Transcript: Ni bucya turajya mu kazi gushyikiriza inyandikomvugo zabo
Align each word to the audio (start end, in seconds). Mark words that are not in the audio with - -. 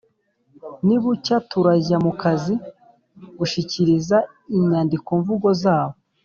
Ni 0.85 0.95
bucya 1.03 1.35
turajya 1.49 1.97
mu 2.05 2.11
kazi 2.21 2.53
gushyikiriza 3.37 4.17
inyandikomvugo 4.57 5.49
zabo 5.61 5.95